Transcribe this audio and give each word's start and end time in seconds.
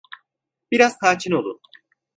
Biraz 0.71 0.97
sakin 1.03 1.31
olun. 1.31 1.59